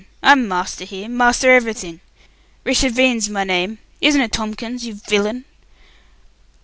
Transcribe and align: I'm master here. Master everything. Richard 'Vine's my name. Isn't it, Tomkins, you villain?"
I'm 0.23 0.47
master 0.47 0.83
here. 0.83 1.07
Master 1.07 1.51
everything. 1.51 1.99
Richard 2.63 2.93
'Vine's 2.95 3.29
my 3.29 3.43
name. 3.43 3.77
Isn't 4.01 4.21
it, 4.21 4.31
Tomkins, 4.31 4.83
you 4.83 4.95
villain?" 4.95 5.45